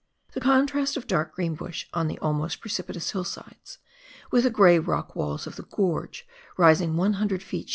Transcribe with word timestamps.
The 0.33 0.39
contrast 0.41 0.97
of 0.97 1.05
dark 1.05 1.35
green 1.35 1.53
bush 1.53 1.85
on 1.93 2.07
the 2.07 2.17
almost 2.17 2.59
precipitous 2.59 3.11
hillsides, 3.11 3.77
with 4.31 4.45
the 4.45 4.49
grey 4.49 4.79
rock 4.79 5.15
walls 5.15 5.45
of 5.45 5.57
the 5.57 5.61
gorge, 5.61 6.27
rising 6.57 6.97
100 6.97 7.41
ft. 7.41 7.69